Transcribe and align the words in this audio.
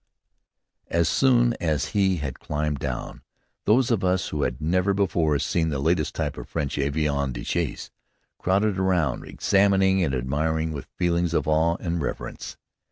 As 0.87 1.07
soon 1.07 1.53
as 1.61 1.89
he 1.89 2.17
had 2.17 2.39
climbed 2.39 2.79
down, 2.79 3.21
those 3.65 3.91
of 3.91 4.03
us 4.03 4.29
who 4.29 4.41
had 4.41 4.59
never 4.59 4.95
before 4.95 5.37
seen 5.37 5.69
this 5.69 5.77
latest 5.77 6.15
type 6.15 6.37
of 6.39 6.49
French 6.49 6.77
avion 6.77 7.31
de 7.33 7.43
chasse, 7.43 7.91
crowded 8.39 8.79
round, 8.79 9.23
examining 9.25 10.03
and 10.03 10.15
admiring 10.15 10.71
with 10.71 10.87
feelings 10.97 11.35
of 11.35 11.47
awe 11.47 11.75
and 11.79 12.01
reverence. 12.01 12.57